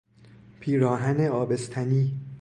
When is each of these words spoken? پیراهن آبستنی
پیراهن 0.59 1.25
آبستنی 1.27 2.19